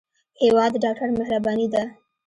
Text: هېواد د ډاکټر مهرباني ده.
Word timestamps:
هېواد 0.41 0.71
د 0.73 0.77
ډاکټر 0.83 1.09
مهرباني 1.19 1.67
ده. 1.73 1.83